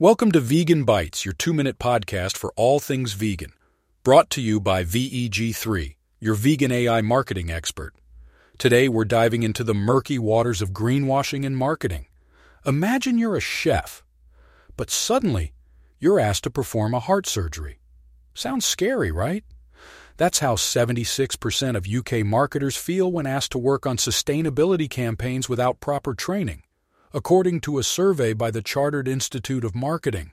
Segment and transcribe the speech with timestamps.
[0.00, 3.52] Welcome to Vegan Bytes, your two minute podcast for all things vegan.
[4.02, 7.94] Brought to you by VEG3, your vegan AI marketing expert.
[8.58, 12.06] Today, we're diving into the murky waters of greenwashing and marketing.
[12.66, 14.02] Imagine you're a chef,
[14.76, 15.52] but suddenly
[16.00, 17.78] you're asked to perform a heart surgery.
[18.34, 19.44] Sounds scary, right?
[20.16, 25.78] That's how 76% of UK marketers feel when asked to work on sustainability campaigns without
[25.78, 26.64] proper training
[27.14, 30.32] according to a survey by the Chartered Institute of Marketing.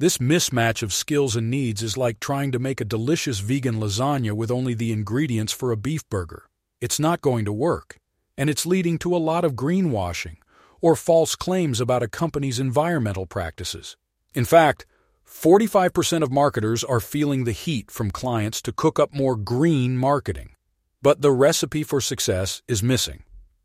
[0.00, 4.32] This mismatch of skills and needs is like trying to make a delicious vegan lasagna
[4.32, 6.48] with only the ingredients for a beef burger.
[6.80, 8.00] It's not going to work,
[8.36, 10.38] and it's leading to a lot of greenwashing
[10.80, 13.96] or false claims about a company's environmental practices.
[14.34, 14.84] In fact,
[15.24, 20.56] 45% of marketers are feeling the heat from clients to cook up more green marketing.
[21.00, 23.22] But the recipe for success is missing.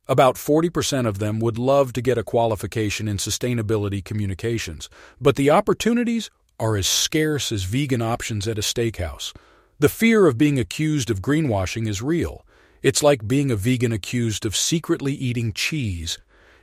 [0.10, 4.90] About 40% of them would love to get a qualification in sustainability communications,
[5.20, 9.36] but the opportunities are as scarce as vegan options at a steakhouse.
[9.80, 12.46] The fear of being accused of greenwashing is real.
[12.82, 16.18] It's like being a vegan accused of secretly eating cheese.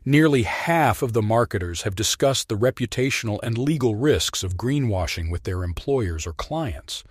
[0.06, 5.42] Nearly half of the marketers have discussed the reputational and legal risks of greenwashing with
[5.42, 7.04] their employers or clients.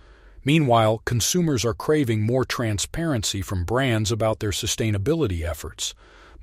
[0.44, 5.94] Meanwhile, consumers are craving more transparency from brands about their sustainability efforts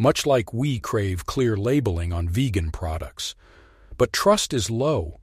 [0.02, 3.36] much like we crave clear labeling on vegan products.
[4.00, 5.20] But trust is low.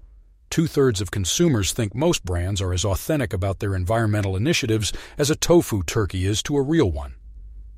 [0.51, 5.31] Two thirds of consumers think most brands are as authentic about their environmental initiatives as
[5.31, 7.15] a tofu turkey is to a real one.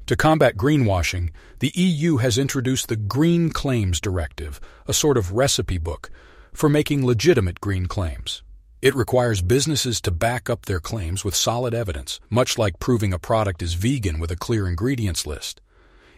[0.09, 5.79] To combat greenwashing, the EU has introduced the Green Claims Directive, a sort of recipe
[5.79, 6.11] book,
[6.53, 8.43] for making legitimate green claims.
[8.83, 13.19] It requires businesses to back up their claims with solid evidence, much like proving a
[13.19, 15.63] product is vegan with a clear ingredients list.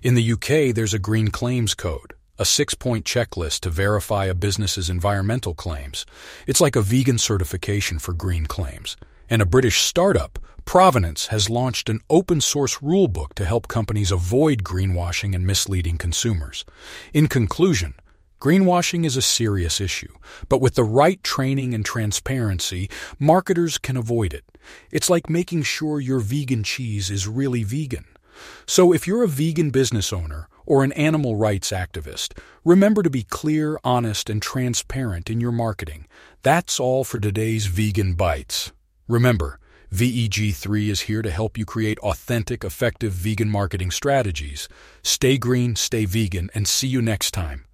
[0.02, 4.34] In the UK, there's a Green Claims Code, a six point checklist to verify a
[4.34, 6.04] business's environmental claims.
[6.44, 8.96] It's like a vegan certification for green claims.
[9.30, 14.64] And a British startup, Provenance, has launched an open source rulebook to help companies avoid
[14.64, 16.64] greenwashing and misleading consumers.
[17.14, 17.94] In conclusion,
[18.40, 20.12] Greenwashing is a serious issue,
[20.48, 22.90] but with the right training and transparency,
[23.20, 24.42] marketers can avoid it.
[24.90, 28.04] It's like making sure your vegan cheese is really vegan.
[28.66, 33.22] So if you're a vegan business owner or an animal rights activist, remember to be
[33.22, 36.06] clear, honest, and transparent in your marketing.
[36.42, 38.72] That's all for today's Vegan Bytes.
[39.08, 39.58] Remember,
[39.92, 44.68] VEG3 is here to help you create authentic, effective vegan marketing strategies.
[45.02, 47.66] Stay green, stay vegan, and see you next time.